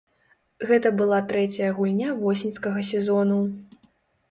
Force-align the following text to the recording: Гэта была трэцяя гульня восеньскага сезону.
Гэта 0.71 0.91
была 1.01 1.19
трэцяя 1.33 1.69
гульня 1.81 2.17
восеньскага 2.23 2.89
сезону. 2.95 3.41